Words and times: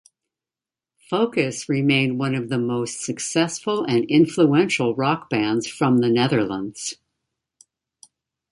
Focus 1.11 1.69
remain 1.69 2.17
one 2.17 2.33
of 2.33 2.49
the 2.49 2.57
most 2.57 3.01
successful 3.01 3.83
and 3.83 4.03
influential 4.05 4.95
rock 4.95 5.29
bands 5.29 5.67
from 5.67 5.99
the 5.99 6.09
Netherlands. 6.09 6.95